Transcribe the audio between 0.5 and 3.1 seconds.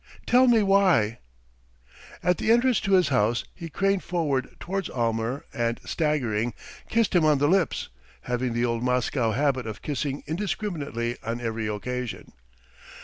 why?" At the entrance to his